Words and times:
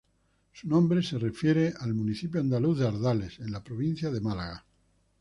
Su 0.51 0.67
nombre 0.67 1.03
se 1.03 1.19
refiere 1.19 1.75
al 1.79 1.93
municipio 1.93 2.39
andaluz 2.41 2.79
de 2.79 2.87
Ardales, 2.87 3.37
en 3.39 3.51
la 3.51 3.63
provincia 3.63 4.09
de 4.09 4.19
Málaga. 4.19 4.65